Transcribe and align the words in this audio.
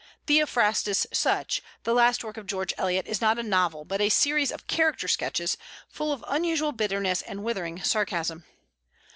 "Theophrastus 0.25 1.05
Such," 1.13 1.61
the 1.83 1.93
last 1.93 2.23
work 2.23 2.35
of 2.35 2.47
George 2.47 2.73
Eliot, 2.75 3.05
is 3.05 3.21
not 3.21 3.37
a 3.37 3.43
novel, 3.43 3.85
but 3.85 4.01
a 4.01 4.09
series 4.09 4.51
of 4.51 4.65
character 4.65 5.07
sketches, 5.07 5.57
full 5.87 6.11
of 6.11 6.25
unusual 6.27 6.71
bitterness 6.71 7.21
and 7.21 7.43
withering 7.43 7.83
sarcasm. 7.83 8.43